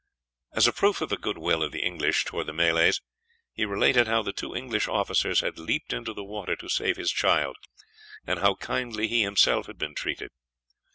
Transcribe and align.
As 0.53 0.65
a 0.65 0.73
proof 0.73 0.99
of 1.01 1.09
the 1.09 1.15
good 1.15 1.37
will 1.37 1.61
of 1.61 1.71
the 1.71 1.83
English 1.83 2.25
towards 2.25 2.47
the 2.47 2.53
Malays, 2.53 3.01
he 3.53 3.65
related 3.65 4.07
how 4.07 4.23
the 4.23 4.33
two 4.33 4.55
English 4.55 4.87
officers 4.87 5.41
had 5.41 5.59
leaped 5.59 5.93
into 5.93 6.11
the 6.11 6.23
water 6.23 6.55
to 6.55 6.69
save 6.69 6.97
his 6.97 7.11
child, 7.11 7.55
and 8.25 8.39
how 8.39 8.55
kindly 8.55 9.07
he 9.07 9.21
himself 9.21 9.67
had 9.67 9.77
been 9.77 9.93
treated. 9.93 10.31